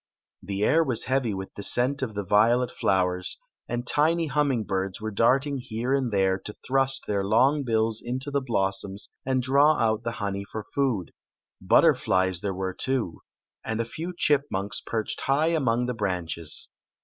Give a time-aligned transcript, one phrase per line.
[0.41, 4.99] The air was heavy with die scent of the violet flowers, and tiny humming birds
[4.99, 9.73] were darting here and there to thrust their long bills into the blossoms and draw
[9.75, 11.11] out the honey for food.
[11.61, 13.21] Butterflies there were, too,
[13.63, 16.69] and a few chipmunks perched high among the branches.